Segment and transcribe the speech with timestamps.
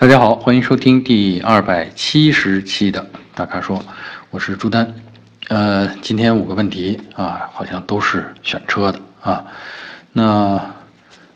[0.00, 3.84] 大家好，欢迎收听第二百七十期的大咖说，
[4.30, 4.94] 我是朱丹。
[5.48, 9.44] 呃，今天五个问题啊，好像都是选车的啊。
[10.10, 10.58] 那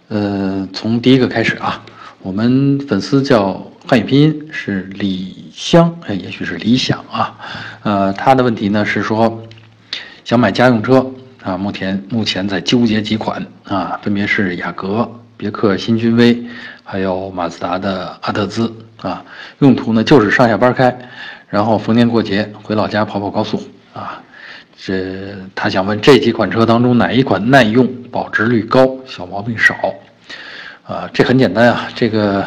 [0.08, 1.84] 呃，从第一个开始啊，
[2.22, 7.38] 我们粉丝叫汉语拼音是李香，哎，也许是李想啊。
[7.82, 9.42] 呃，他的问题呢是说
[10.24, 11.06] 想买家用车
[11.42, 16.44] 啊，目前目前在纠结几款啊，分别是雅阁、别克新君威。
[16.86, 19.24] 还有马自达的阿特兹啊，
[19.60, 20.94] 用途呢就是上下班开，
[21.48, 23.62] 然后逢年过节回老家跑跑高速
[23.94, 24.20] 啊。
[24.76, 29.74] 这他想问这几款车当中哪一款耐用、保值率高、小毛病少？
[30.82, 32.44] 啊，这很简单啊，这个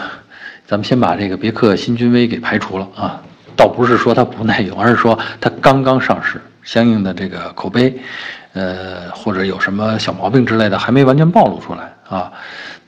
[0.67, 3.19] 咱们先把这个别克新君威给排除了啊，
[3.55, 7.99] 倒不是说它不耐用，而是说它刚刚上市，相应的这个口碑，
[8.57, 12.31] 呃，或者有什么小毛病之类的还没完全暴露出来啊。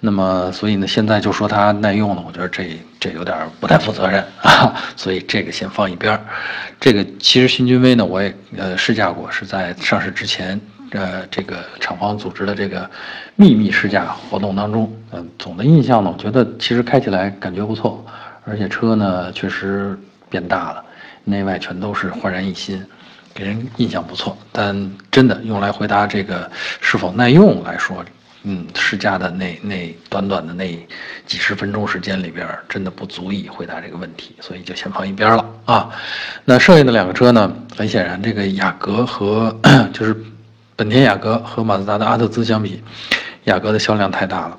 [0.02, 6.22] 那么，所以呢，现在就说它耐用呢，我觉得这这有点不太负责任啊，所以这个先放一边儿。
[6.80, 10.58] 这个其实新君威呢，我也呃试驾过，是在上市之前，
[10.92, 12.90] 呃，这个厂方组织的这个
[13.36, 18.06] 秘密试驾活动当中，嗯，总的印象呢，我觉得其实开起来感觉不错，
[18.46, 20.82] 而且车呢确实变大了，
[21.26, 22.82] 内外全都是焕然一新，
[23.40, 24.38] 给人印象不错。
[24.52, 26.52] 但真的用来回答这个
[26.82, 28.04] 是否耐用来说。
[28.44, 30.72] 嗯，试驾的那那短短的那
[31.26, 35.90] 几十分钟时间里边，真的不足以回答这个问题，所以就先放一边了啊。
[36.46, 37.54] 那剩下的两个车呢？
[37.76, 39.54] 很显然，这个雅阁和
[39.92, 40.16] 就是
[40.78, 42.82] 本田雅阁和马自达的阿特兹相比，
[43.44, 44.58] 雅阁的销量太大了。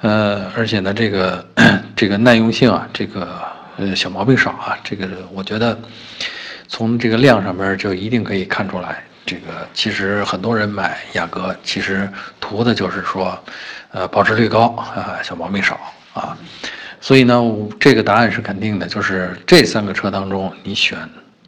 [0.00, 1.46] 呃，而且呢，这个
[1.94, 3.40] 这个耐用性啊，这个
[3.76, 5.78] 呃小毛病少啊，这个我觉得
[6.68, 9.02] 从这个量上边就一定可以看出来。
[9.26, 12.06] 这个其实很多人买雅阁，其实
[12.40, 13.38] 图的就是说，
[13.90, 15.80] 呃，保值率高啊，小毛病少
[16.12, 16.36] 啊，
[17.00, 17.42] 所以呢，
[17.80, 20.98] 这个答案是肯定的，就是这三个车当中，你选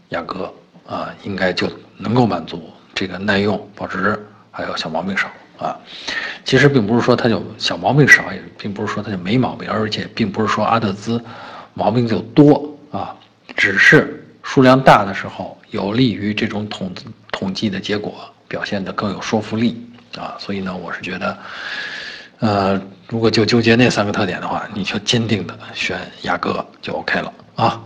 [0.08, 0.50] 雅阁
[0.86, 4.18] 啊，应该就能够满足这个耐用、保值
[4.50, 5.28] 还有小毛病少
[5.58, 5.76] 啊。
[6.46, 11.22] 其实并不是说它就小毛病少，也并不是说它就没毛病，而且并不是说阿特兹
[11.74, 13.14] 毛病就多啊，
[13.54, 16.90] 只是数量大的时候有利于这种统。
[17.38, 18.14] 统计的结果
[18.48, 19.86] 表现得更有说服力
[20.16, 21.38] 啊，所以呢，我是觉得，
[22.38, 22.80] 呃，
[23.10, 27.78] 如果就纠结那三个特点的话，你就坚定的选雅阁就 OK 了啊。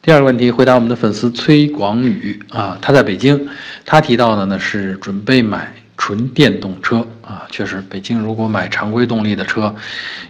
[0.00, 3.48] 第二个问题，回答我们的粉丝崔广宇啊，他在北京，
[3.84, 9.72] 他提到的呢是准备买纯电动车啊，确实，北京如果买常规动力的车，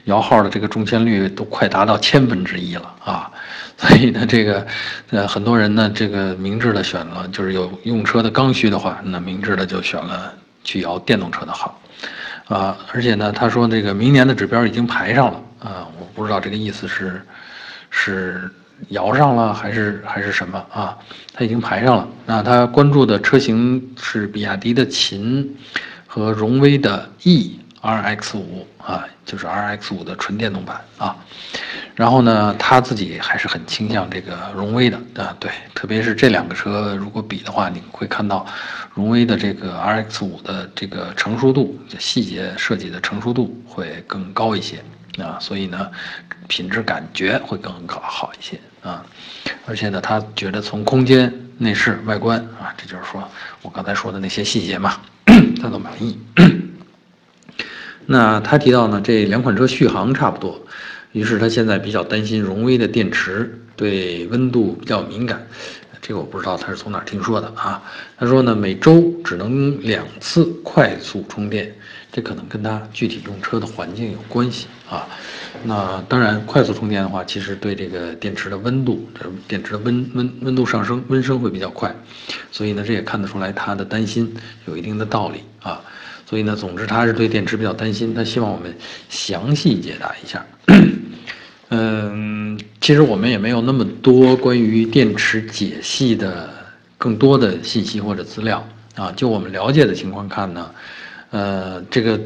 [0.04, 3.30] 摇号的这个中签率都快达到千分之一了啊。
[3.78, 4.66] 所以呢，这个，
[5.08, 11.80] 呃，很多人呢，这个明智的选了，就是有用车的刚需的话，那明智的就选了去摇电动车的号，
[12.48, 17.22] 啊，而且呢，他说这个明年的指标已经排上了，啊，我不知道这个意思是，
[17.88, 18.50] 是
[18.88, 20.97] 摇上了还是还是什么啊？
[21.32, 25.56] 他已经排上了，那他关注的车型是比亚迪的秦
[26.06, 27.59] 和荣威的 E。
[27.84, 31.16] R X 五啊，就是 R X 五的纯电动版啊，
[31.97, 38.47] 然后呢，他自己还是很倾向这个荣威的啊，对，特别是这两个车如果比的话，你会看到
[38.94, 44.76] 荣威的这个 R X 五的这个成熟度、细节设计的成熟度会更高一些
[45.19, 45.91] 啊，所以呢，
[46.47, 49.04] 品质感觉会更好好一些啊，
[49.66, 53.22] 而且呢，他觉得从空间、内饰、外观啊，这就是说
[53.62, 55.00] 我刚才说的那些细节嘛，
[55.62, 56.19] 他都满意。
[58.06, 60.60] 那他提到呢，这两款车续航差不多，
[61.12, 65.47] 于是他现在比较担心荣威的电池对温度比较敏感，
[66.00, 67.81] 这个我不知道他是从哪听说的啊。
[68.19, 71.72] 他说呢，每周只能两次快速充电，
[72.12, 75.08] 这可能跟他具体用车的环境有关系啊。
[75.64, 81.94] 那当然，快速充电的话，其实对这个电池的温度，这电池的温温温度上升，温升会比较快，
[82.50, 84.32] 所以呢，这也看得出来他的担心
[84.66, 85.80] 有一定的道理啊。
[86.28, 88.74] 所以呢，总之他是对电池比较担心，他希望我们
[89.08, 90.44] 详细解答一下。
[91.69, 96.50] 嗯，其实我们也没有那么多关于电池解析的
[96.98, 99.12] 更多的信息或者资料啊。
[99.16, 100.70] 就我们了解的情况看呢，
[101.32, 102.20] 呃，这个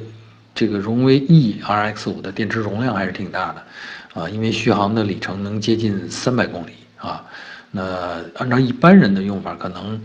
[0.55, 7.25] 这个荣威 E R X 五的电池容量还是挺大的啊，因为续航的里程能接近三百公里啊。
[7.71, 10.01] 那按照一般人的用法，可能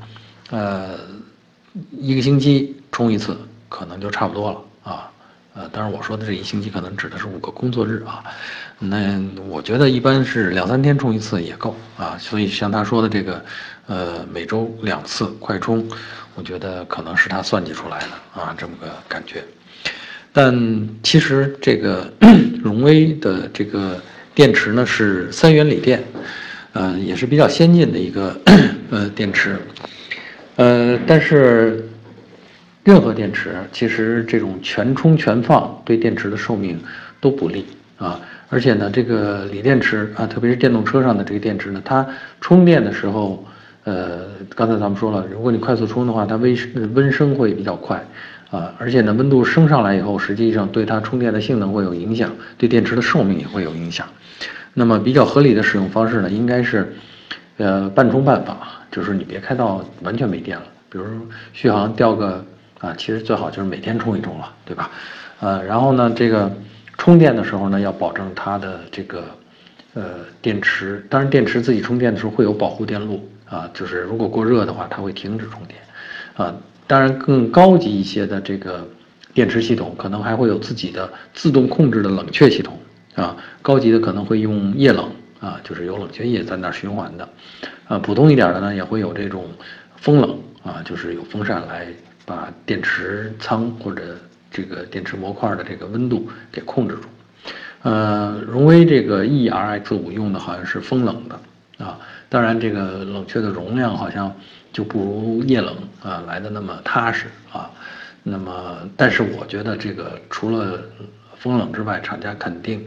[0.50, 0.98] 呃
[1.92, 3.38] 一个星期充一次。
[3.74, 5.10] 可能就差不多了啊，
[5.54, 8.22] 呃，当然我说的这一星期可能指的是五个工作日啊，
[8.80, 13.46] 那我觉得一般是两三天充一次也够啊，所以像他说的这个，
[13.92, 15.86] 呃，每周两次快充，
[16.36, 19.44] 我觉得可能是他算计出来的啊，这么个感觉。
[20.32, 22.10] 但其实这个
[22.64, 24.00] 荣威的这个
[24.34, 26.02] 电池呢是三元锂电，
[26.72, 28.34] 呃，也是比较先进的一个
[28.92, 29.60] 呃电池，
[30.56, 31.86] 呃，但是
[32.86, 36.82] 任何电池其实这种全充全放对电池的寿命
[37.20, 37.66] 都不利
[37.98, 42.08] 啊，而且呢，这个锂电池啊，特别是电动车上的这个电池呢，它
[42.40, 43.46] 充电的时候，
[43.84, 44.26] 呃，
[44.56, 46.56] 刚才咱们说了，如果你快速充的话，它温
[46.94, 48.06] 温升会比较快。
[48.52, 54.06] 啊，而且呢，温度升上来以后，实际上对它充电的性能会有影响，对电池的寿命也会有影响。
[54.74, 56.94] 那么比较合理的使用方式呢，应该是，
[57.56, 58.58] 呃，半充半放，
[58.92, 61.06] 就是你别开到完全没电了，比如
[61.54, 62.44] 续航掉个
[62.80, 64.92] 啊，其实最好就是每天充一充了，对吧？
[65.40, 66.52] 呃，然后呢，这个
[66.98, 69.24] 充电的时候呢，要保证它的这个
[69.94, 70.04] 呃
[70.42, 75.78] 电池，当然电池自己充电的时候会有保护电路啊，就是如果过热的话，它会停止充电，
[76.36, 76.56] 啊。
[76.88, 78.86] 当然，更高级一些的这个
[79.34, 82.78] 电池系统，可能还会有自己的自动控制的冷却系统
[83.16, 83.38] 啊。
[83.62, 85.10] 高级的可能会用液冷
[85.40, 87.30] 啊，就是有冷却液在那儿循环的。
[87.88, 89.46] 啊，普通一点的呢，也会有这种
[89.96, 91.88] 风冷啊，就是有风扇来
[92.26, 94.18] 把电池仓或者
[94.50, 97.02] 这个电池模块的这个温度给控制住。
[97.84, 101.40] 呃，荣威这个 ERX 五用的好像是风冷的
[101.82, 102.00] 啊，
[102.30, 104.34] 当然这个冷却的容量好像。
[104.74, 107.70] 就不如液冷啊来的那么踏实啊，
[108.24, 110.82] 那么但是我觉得这个除了
[111.36, 112.82] 风冷之外，厂家肯定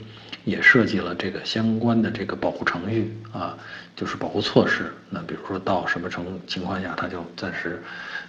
[0.47, 3.55] 也设计了这个相关的这个保护程序啊，
[3.95, 4.91] 就是保护措施。
[5.11, 7.83] 那比如说到什么程情况下，它就暂时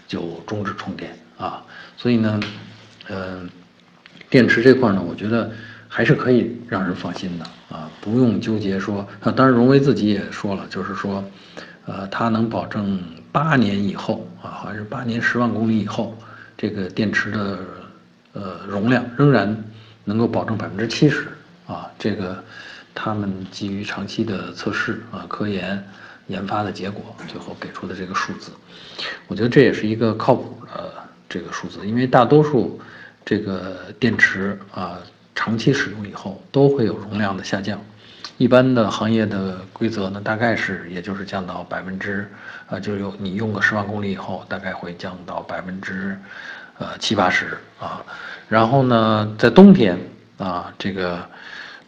[0.05, 1.63] 就终止充电啊。
[1.95, 2.37] 所以呢，
[3.07, 3.49] 嗯，
[4.29, 5.49] 电池这块呢，我觉得
[5.87, 9.07] 还是可以让人放心的啊，不用纠结说。
[9.21, 11.23] 啊 当然，荣威自己也说了，就是说，
[11.85, 12.99] 呃，它能保证。
[13.35, 16.17] 八年以后啊，好像是八年十万公里以后，
[16.57, 17.59] 这个电池的
[18.31, 19.61] 呃容量仍然
[20.05, 21.27] 能够保证百分之七十
[21.67, 21.91] 啊。
[21.99, 22.41] 这个
[22.93, 25.85] 他们基于长期的测试啊、科研
[26.27, 28.51] 研发的结果，最后给出的这个数字，
[29.27, 30.93] 我觉得这也是一个靠谱的
[31.27, 32.79] 这个数字，因为大多数
[33.25, 34.97] 这个电池啊
[35.35, 37.79] 长期使用以后都会有容量的下降。
[38.37, 42.29] 一般的行业的规则呢，大概是也就是降到百分之，
[42.67, 46.17] 啊，就是有你用个十万公里以后，大概会降到百分之，
[46.77, 48.03] 呃七八十啊。
[48.49, 49.97] 然后呢，在冬天
[50.37, 51.25] 啊，这个，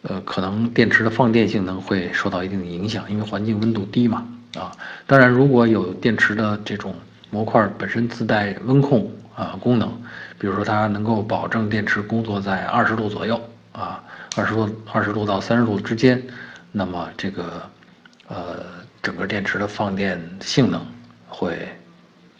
[0.03, 4.71] 呃，可能电池的放电性能会受到一定的影响，因为环境温度低嘛啊。
[5.05, 6.95] 当然，如果有电池的这种
[7.29, 10.01] 模块本身自带温控啊功能，
[10.39, 13.41] 比如说它能够保证电池工作在二十度左右
[13.71, 14.03] 啊。
[14.35, 16.23] 二十度二十度到三十度之间，
[16.71, 17.67] 那么这个，
[18.27, 18.63] 呃，
[19.01, 20.85] 整个电池的放电性能
[21.27, 21.67] 会，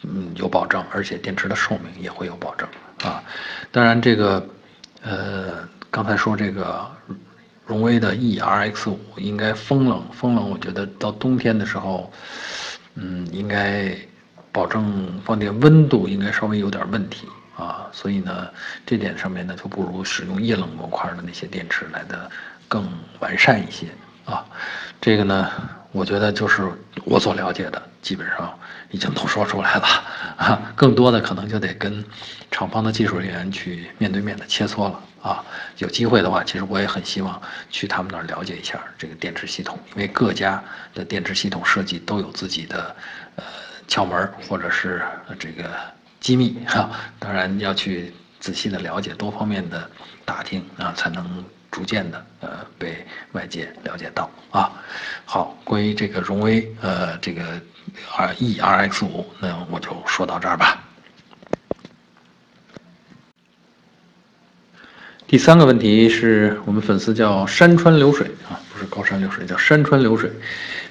[0.04, 2.70] 嗯，有保证，而且电池的寿命也会有保证
[3.02, 3.24] 啊。
[3.72, 4.48] 当然，这个，
[5.02, 6.86] 呃，刚才说这个
[7.66, 12.14] 荣威的 ERX 五应该风冷，风冷，我觉得到冬天的时候，
[12.94, 13.92] 嗯，应该
[14.52, 17.28] 保证放电温度应该稍微有点问题。
[17.58, 18.48] 啊，所以呢，
[18.86, 22.30] 这点上面呢，就不如使用液冷模块的那些电池来的
[22.68, 22.88] 更
[23.20, 23.88] 完善一些
[24.26, 24.46] 啊。
[25.02, 25.52] 这个呢，
[25.92, 26.70] 我觉得就是
[27.04, 28.54] 我所了解的，基本上
[28.92, 29.88] 已经都说出来了
[30.38, 30.72] 啊。
[30.76, 32.06] 更多的可能就得跟
[32.52, 35.44] 厂方的技术人员去面对面的切磋了啊。
[35.80, 42.96] 有机会的话，其实我也很希望去他们那儿了解一下这个电池系统，因为各家的电池系统设计都有自己的
[43.36, 43.44] 呃
[43.88, 45.02] 窍门或者是
[45.40, 45.72] 这个。
[46.20, 49.90] 机密哈，当然要去仔细的了解多方面的
[50.26, 54.72] 打听啊，才能逐渐的呃被外界了解到啊。
[55.26, 57.44] 好，关于这个荣威呃这个
[58.16, 60.84] R E R X 五，那我就说到这儿吧。
[65.28, 70.32] 第三个问题是我们粉丝叫山川流水啊，不是高山流水，叫山川流水。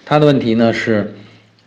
[0.04, 1.16] 他的问题呢是，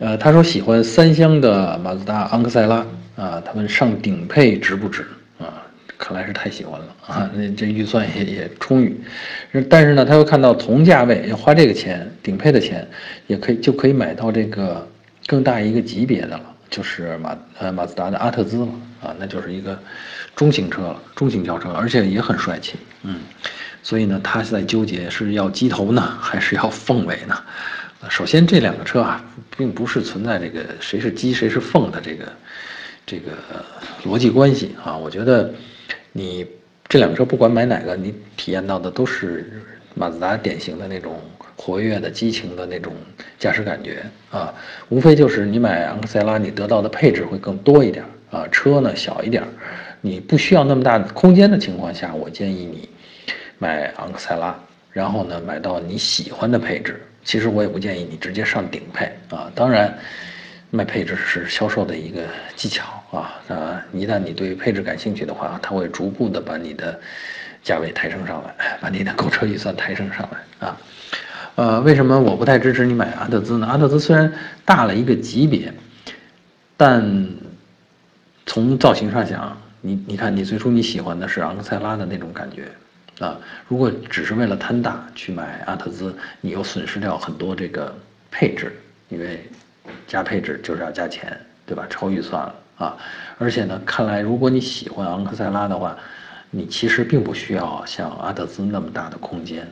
[0.00, 2.84] 呃，他说喜欢三厢的马自达昂克赛拉。
[3.16, 5.04] 啊，他们上顶配值不值
[5.38, 5.60] 啊？
[5.98, 7.30] 看来是太喜欢了啊！
[7.34, 8.98] 那这预算也也充裕，
[9.68, 12.88] 但是呢，他又看到同价位要花这个钱，顶配的钱，
[13.26, 14.88] 也可以就可以买到这个
[15.26, 16.40] 更大一个级别的了，
[16.70, 18.68] 就是马呃马自达的阿特兹了
[19.02, 19.78] 啊，那就是一个
[20.34, 23.16] 中型车了，中型轿车，而且也很帅气，嗯，
[23.82, 27.36] 所以呢，他在纠结是要鸡头呢，还是要凤尾呢？
[28.08, 29.24] 首先这两个车啊，
[29.56, 32.24] 并不是存在这个谁是鸡谁是凤的这个。
[33.06, 33.32] 这个
[34.04, 35.52] 逻辑关系啊，我觉得
[36.12, 36.46] 你
[36.86, 39.60] 这两个车不管买哪个，你体验到的都是
[39.94, 41.20] 马自达典型的那种
[41.56, 42.92] 活跃的、激情的那种
[43.36, 44.54] 驾驶感觉啊。
[44.90, 49.42] 无非就是你买昂克赛拉，你得到的配置会更多一点啊，车呢小一点，
[50.00, 52.88] 你不需要那么大空间的情况下，我建议你
[53.58, 54.56] 买昂克赛拉，
[54.92, 57.02] 然后呢买到你喜欢的配置。
[57.24, 59.50] 其实我也不建议你直接上顶配啊。
[59.54, 59.96] 当然，
[60.70, 62.22] 卖配置是销售的一个
[62.56, 63.40] 技巧啊。
[63.48, 66.98] 啊，一旦你对配置感兴趣的话，它会逐步的把你的
[67.62, 70.76] 价位抬升上来， 把你的购车预算抬升上来啊。
[71.56, 73.66] 呃，为什么我不太支持你买阿特兹呢？
[73.66, 74.32] 阿特兹虽然
[74.64, 75.72] 大了一个级别，
[76.76, 77.28] 但
[78.46, 82.68] 从造型上讲，你你看，你最初你喜欢的是昂克赛拉的那种感觉。
[83.20, 87.94] 啊，如果只是为了贪大去买阿特兹，你又损失掉很多这个
[88.30, 88.74] 配置，
[89.10, 89.46] 因为
[90.06, 91.86] 加配置就是要加钱，对吧？
[91.90, 92.96] 超预算了啊！
[93.38, 95.94] 而且呢，看来如果你喜欢昂克赛拉的话，
[96.50, 99.68] 你其实并不需要像阿特兹那么大的空间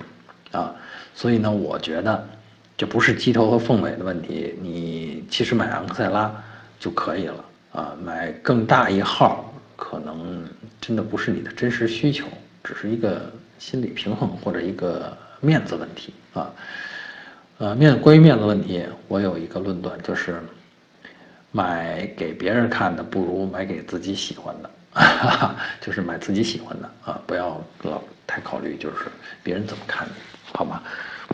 [0.53, 0.75] 啊。
[1.15, 2.29] 所以呢，我觉得
[2.77, 6.31] 这不是机头和凤尾的问题，你其实买昂克赛拉
[6.79, 7.97] 就可以了啊。
[8.05, 10.47] 买更大一号，可能
[10.81, 12.27] 真的不是你的真实需求。
[12.69, 16.53] 只是一个心理平衡或者一个面子问题啊，
[17.57, 20.39] 呃，面关于面子问题，我有一个论断，就是
[21.51, 24.71] 买给别人看的不如买给自己喜欢的，
[25.81, 29.07] 就是买自己喜欢的啊，不要老太考虑就是
[29.43, 30.13] 别人怎么看你，
[30.53, 30.83] 好吗？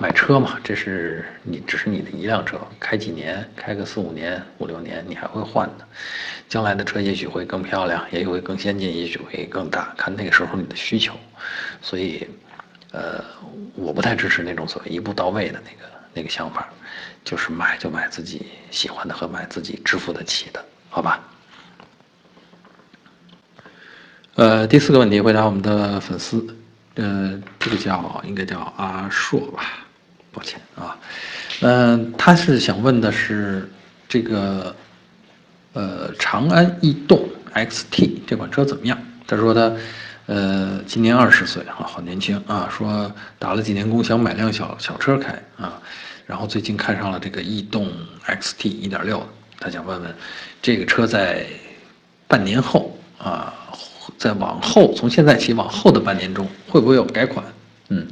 [0.01, 5.87] 买车嘛，这是你只是你的一辆车，开几年，开个四五年、五六年，你还会换的。
[6.49, 11.15] 将来的车也许会更漂亮，也许会更先进，也许会更大，看那个时候你的需求。
[11.81, 12.27] 所以，
[12.91, 13.25] 呃，
[13.77, 16.69] 我不太支持那种所谓一步到位的那个那个想法，
[17.25, 21.23] 就是买就买自己喜欢的和买自己支付得起的，好吧？
[24.35, 26.45] 呃，第四个问题回答我们的粉丝，
[26.97, 29.81] 呃，这个叫应该叫阿硕吧。
[30.33, 30.99] 抱歉啊，
[31.61, 33.71] 嗯，他是想问的是
[34.09, 34.75] 这个，
[35.73, 37.25] 呃，长安逸动
[37.55, 38.99] XT 这款车怎么样？
[39.29, 39.73] 他说他，
[40.27, 43.09] 呃，今年二十岁啊，好年轻啊，说
[43.39, 45.81] 打了几年工想买辆小小车开啊，
[46.27, 47.89] 然后最近看上了这个逸动
[48.27, 49.25] XT 一点六，
[49.61, 50.13] 他想问问
[50.61, 51.47] 这个车在
[52.27, 53.55] 半年后啊，
[54.19, 57.45] 在往后从现在起往后的半年中会不会有改款？
[57.89, 58.07] 嗯。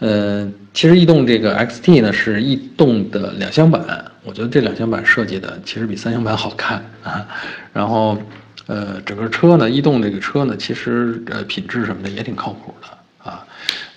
[0.00, 3.82] 呃，其实逸动这个 XT 呢是逸动的两厢版，
[4.22, 7.26] 我觉得这两厢版设计的其实比三厢版好看啊。
[7.72, 8.16] 然后，
[8.68, 12.86] 呃，整个车呢，逸动这个车呢，其实呃品质什么的也挺靠谱的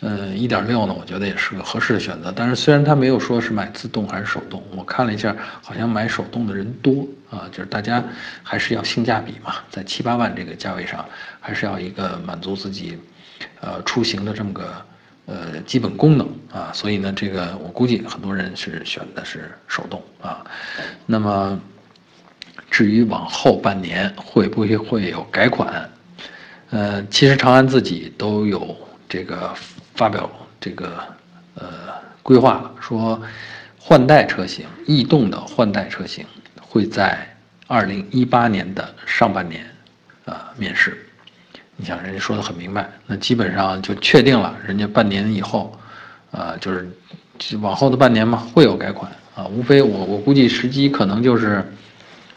[0.01, 0.07] 啊。
[0.09, 2.33] 呃，一点六呢，我觉得也是个合适的选择。
[2.35, 8.03] 但是虽然它没有说是买自动还是手动，我看了一下，好像买手动的人多啊，就是大家
[8.43, 11.05] 还是要性价比嘛，在七八万这个价位上，
[11.39, 12.97] 还是要一个满足自己，
[13.61, 14.85] 呃，出行的这么个。
[15.27, 20.43] 呃，基本功能啊，所以呢，这个我估计很多人是选的是手动啊。
[21.05, 21.57] 那么，
[22.69, 25.89] 至于往后半年会不会会有改款？
[26.71, 28.75] 呃，其实长安自己都有
[29.07, 29.53] 这个
[30.01, 30.27] 发表
[30.59, 30.97] 这个
[31.53, 31.63] 呃
[32.23, 33.21] 规划了，说
[33.77, 36.25] 换代车型，逸动的换代车型
[36.59, 37.19] 会在
[37.67, 39.63] 二零一八年的上半年
[40.25, 41.05] 啊面世。
[41.75, 45.79] 你想，人家说的很明白，那基本上就确定了，人家半年以后，
[46.31, 46.89] 啊，就是
[47.57, 51.63] 往后的半年嘛，会有改款啊，无非我我估计时机可能就是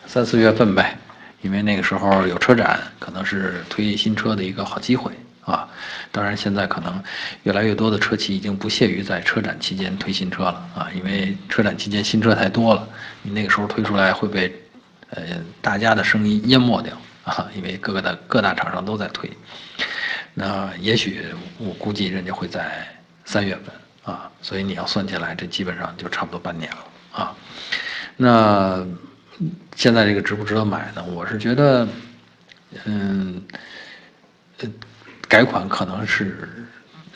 [0.04, 0.98] 三四月份呗，
[1.40, 5.10] 因为那个时候有车展，可能是推新车的一个好机会
[5.44, 5.68] 啊。
[6.10, 7.02] 当然，现在可能
[7.42, 12.88] 越来越多的车企已经不屑于在车展期间推新车了啊，因为车展期间新车太多了，
[13.22, 14.54] 你那个时候推出来会被
[15.10, 15.22] 呃
[15.60, 16.96] 大家的声音淹没掉。
[17.24, 19.30] 啊，因为各个的各大厂商都在推，
[20.34, 21.24] 那也许
[21.56, 22.86] 我估计人家会在
[23.24, 26.78] 三月份啊，所以你要算起来，这基本上就差不多半年了
[27.12, 27.34] 啊。
[28.18, 28.86] 那
[29.74, 31.02] 现在这个值不值得买呢？
[31.02, 31.88] 我是觉得，
[32.84, 33.42] 嗯，
[34.58, 34.68] 呃，
[35.34, 36.48] 改款可能是，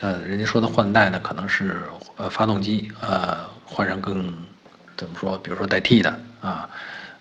[0.01, 1.83] 呃，人家说的换代呢，可能是
[2.17, 4.33] 呃发动机呃换上更
[4.97, 6.69] 怎么说，比如说代替的啊。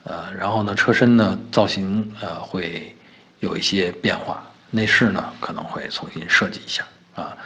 [0.03, 2.97] 呃，然后呢，车身呢造型呃会
[3.39, 7.37] 有一些变化，内饰呢可能会重新设计一下啊。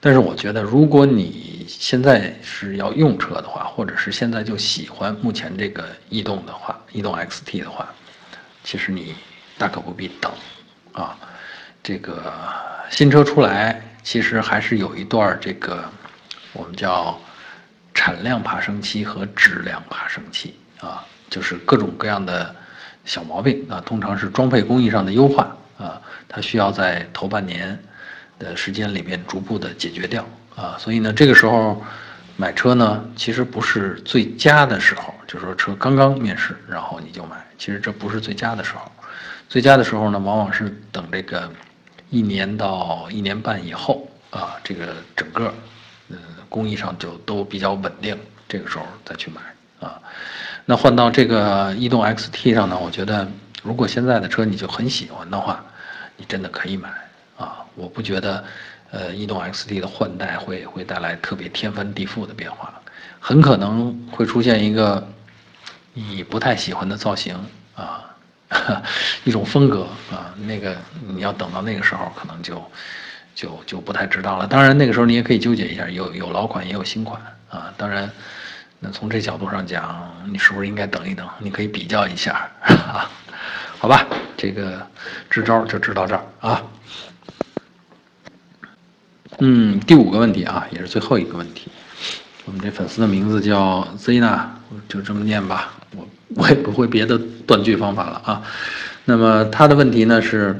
[0.00, 7.88] 但是我觉得，如果你现在是要用车的话，或者是现在就喜欢目前这个逸动的话，逸动 XT 的话，
[8.64, 9.14] 其实你
[9.56, 10.32] 大可不必等
[10.94, 11.16] 啊。
[11.80, 12.30] 这个
[12.90, 15.84] 新车出来，其实还是有一段这个
[16.52, 17.20] 我们叫
[17.94, 21.04] 产量爬升期和质量爬升期啊。
[21.30, 22.56] 就是各种各样的
[23.04, 27.78] 小毛病啊，通常是装配工艺上的优化啊，它需要在头半年
[28.38, 30.26] 的时间里面逐步的解决掉
[30.56, 31.84] 啊，所以呢，这个时候
[32.38, 38.90] 买车呢，其实不是最佳的时候，就是说车刚刚面世，然后你就买，其实这不是最佳的时候，
[39.50, 41.52] 最佳的时候呢，往往是等这个
[42.10, 45.52] 一年到一年半以后啊，这个整个
[46.08, 46.16] 嗯
[46.48, 49.40] 工艺上就都比较稳定，这个时候再去买
[49.86, 50.00] 啊。
[50.64, 53.26] 那换到这个逸动 XT 上呢，我觉得
[53.62, 55.64] 如果现在的车你就很喜欢的话，
[56.16, 56.88] 你真的可以买
[57.36, 57.64] 啊。
[57.74, 58.44] 我不觉得
[58.90, 62.72] 呃逸动 XT 的换代会会带来特别天翻地覆的变化，
[63.20, 65.06] 很可能会出现一个
[65.94, 67.34] 你不太喜欢的造型
[67.74, 68.04] 啊。
[69.24, 70.76] 一种风格啊，那个
[71.06, 72.62] 你要等到那个时候，可能就
[73.34, 74.46] 就就不太知道了。
[74.46, 77.72] 当然，那个时候你也可以纠结一下，有有老款也有新款啊。
[77.76, 78.10] 当然，
[78.80, 81.28] 那从这角度上讲，你是不是应该等一等？
[81.38, 83.10] 你可以比较一下啊。
[83.78, 84.84] 好吧，这个
[85.30, 86.62] 支招就支到这儿啊。
[89.40, 91.70] 嗯，第五个问题啊，也是最后一个问题。
[92.44, 94.46] 我们这粉丝的名字叫 Zina，
[94.88, 95.74] 就这么念吧。
[95.94, 98.42] 我我也不会别的断句方法了啊。
[99.06, 100.54] 那么他的问题呢是，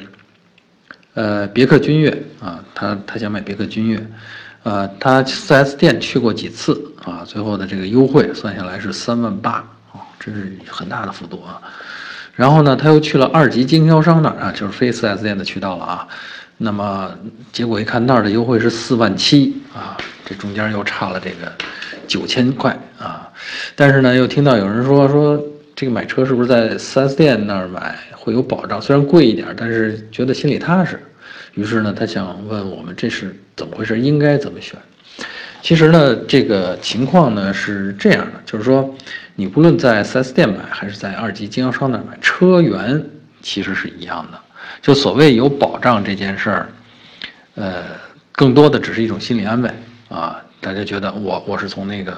[1.12, 4.06] 呃，别克君越啊，他他想买别克君越，
[4.62, 7.22] 呃，他 4S 店去过几次啊？
[7.26, 9.56] 最后的这个优惠算下来是三万八
[9.92, 11.60] 啊，这是很大的幅度啊。
[12.34, 16.08] 然后呢，他又去了二级经销商那儿啊，就是非 4S 店的渠道了啊。
[16.56, 17.10] 那么
[17.52, 21.52] 结果一看那儿的优惠是四万七啊，这中间又差了这个
[22.06, 23.28] 九千块啊。
[23.76, 25.38] 但是呢，又听到有人说说。
[25.78, 28.82] 这个买车是不是在 4S 店那儿买会有保障？
[28.82, 31.00] 虽然贵一点，但是觉得心里踏实。
[31.54, 34.76] 于是呢，他想问我们这是怎么回事，应该怎么选？
[35.62, 38.92] 其实呢，这个情况呢是这样的，就是说，
[39.36, 43.00] 你不论在 4S 店买还是在二级经销商那儿买，车源
[43.40, 44.38] 其实是一样的。
[44.82, 46.68] 就所谓有保障这件事儿，
[47.54, 47.84] 呃，
[48.32, 49.70] 更多的只是一种心理安慰
[50.08, 50.42] 啊。
[50.60, 52.16] 大家觉得我我是从那个。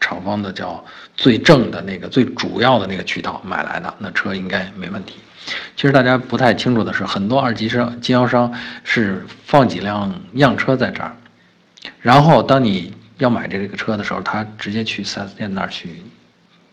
[0.00, 0.82] 厂方的叫
[1.14, 5.16] 最正的那个最主要的那个渠道买来的，那车应该没问题。
[5.76, 8.52] 其实大家不太清楚的是，很多二级商经销商
[8.84, 11.14] 是放几辆样车在这儿，
[12.00, 16.02] 然后当你要买这个车的时候，他直接去 4S 店那儿去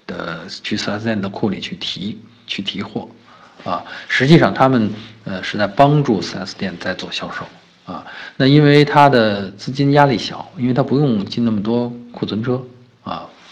[0.06, 3.10] 的，去 4S 店的库里去提去提货，
[3.64, 4.90] 啊，实际上他们
[5.24, 7.46] 呃是在帮助 4S 店在做销售
[7.92, 8.06] 啊。
[8.36, 12.62] 那因为他的资金压力小，因为他不用进那么多库存车。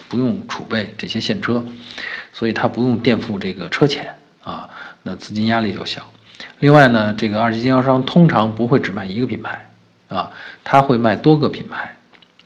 [0.08, 1.64] 不用储备这些现车，
[2.32, 4.70] 所以他不用垫付这个车钱啊，
[5.04, 6.02] 那资金压力就小。
[6.60, 9.70] 另外呢，这个二级经销商通常不会只卖一个品牌
[10.08, 10.32] 啊，
[10.64, 11.96] 他会卖多个品牌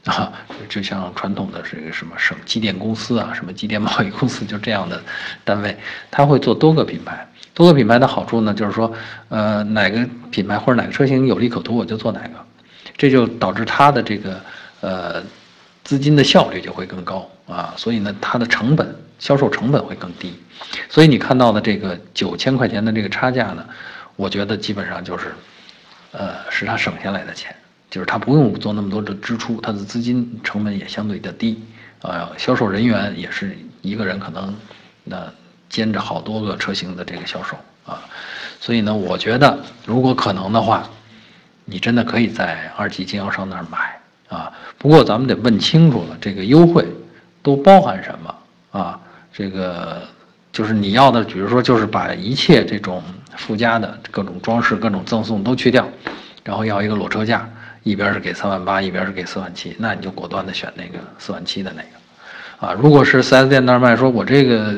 [0.04, 0.32] 啊，
[0.68, 5.02] 就像传统的这个什么省机电公司啊，什么机电贸易公司就这样的
[5.44, 5.76] 单位，
[6.10, 7.26] 他会做多个品牌。
[7.52, 8.92] 多个品牌的好处呢，就是说，
[9.28, 12.30] 呃，哪个品牌或者哪个车型有利可图，我就做哪个，
[12.96, 14.40] 这就导致他的这个
[14.80, 15.22] 呃。
[15.82, 20.32] 资金的效率就会更高啊，所以呢，它的成本销售成本会更低，
[20.88, 23.66] 所以你看到的这个九千块钱的这个差价呢，
[24.14, 25.34] 我觉得基本上就是，
[26.12, 27.52] 呃，是他省下来的钱，
[27.90, 31.60] 就是他不用做那么多的支出，他的资金成本也相对的低，
[32.02, 34.54] 啊，销售人员也是一个人可能
[35.02, 35.28] 那
[35.68, 38.00] 兼着好多个车型的这个销售啊，
[38.60, 40.88] 所以呢，我觉得如果可能的话，
[41.64, 43.96] 你真的可以在二级经销商那儿买。
[44.28, 46.86] 啊，不过咱们得问清楚了，这个优惠
[47.42, 48.34] 都包含什么
[48.70, 49.00] 啊？
[49.32, 50.02] 这个
[50.52, 53.02] 就是你要的，比如说就是把一切这种
[53.36, 55.88] 附加的各种装饰、各种赠送都去掉，
[56.42, 57.48] 然后要一个裸车价，
[57.84, 62.66] 一边是给三万八，一边是给四万七，那你就果断的选那个四万七的那个。
[62.66, 64.74] 啊，如果是四 S 店那儿卖，说我这个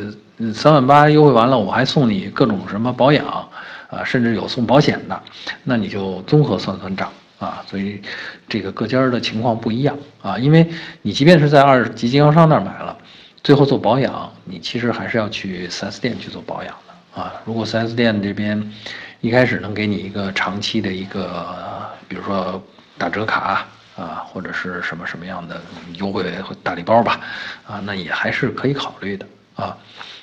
[0.55, 5.20] 三万八优惠完了，我还送你各种什么保养啊，甚至有送保险的，
[5.64, 7.11] 那你就综合算算账。
[7.42, 8.00] 啊，所以
[8.48, 10.64] 这个各家的情况不一样啊，因为
[11.02, 12.96] 你即便是在二级经销商那儿买了，
[13.42, 17.35] 最后做保养，你其实还是要去 4S 店去做保养的啊。
[17.44, 18.72] 如果 4S 店这边
[19.20, 22.62] 一开始能给你一个长期的一个，比如说
[22.96, 25.61] 打折卡啊，或者是什么什么样的
[25.98, 26.24] 优惠
[26.62, 27.20] 大礼包吧，
[27.66, 29.77] 啊，那也还是可以考虑的啊。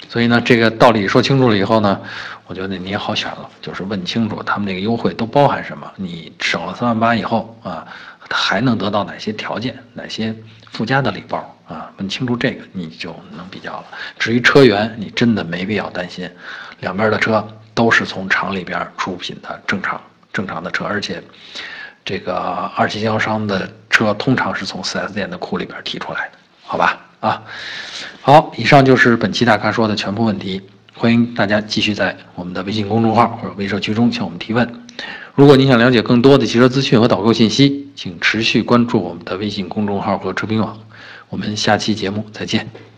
[0.07, 1.99] 所以呢，这个道理说清楚了以后呢。
[2.49, 7.85] 我觉得你也好选了，就是问清楚他们那个优惠都包含什么，你省了三万八以后啊，
[8.27, 10.35] 还能得到哪些条件，哪些
[10.71, 11.91] 附加的礼包啊？
[11.97, 13.85] 问清楚这个，你就能比较了。
[14.17, 16.27] 至于车源，你真的没必要担心，
[16.79, 20.01] 两边的车都是从厂里边出品的正常
[20.33, 21.21] 正常的车，而且
[22.03, 22.35] 这个
[22.75, 26.31] 二级经销商的车通常是从 4S 店的库里边提出来的，
[26.63, 26.97] 好吧？
[27.19, 27.43] 啊，
[28.21, 30.61] 好，以上就是本期大咖说的全部问题。
[30.93, 34.69] 欢迎大家继续在我们的微信公众号或者微社区中向我们提问。
[35.35, 40.77] 如果您想了解更多的汽车资讯和导购信息，请持续关注我们的微信公众号和车评网。
[41.29, 42.88] 我们下期节目再见。